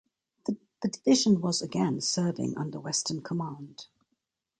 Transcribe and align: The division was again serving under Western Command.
The 0.47 0.87
division 0.87 1.41
was 1.41 1.61
again 1.61 2.01
serving 2.01 2.57
under 2.57 2.79
Western 2.79 3.21
Command. 3.21 3.85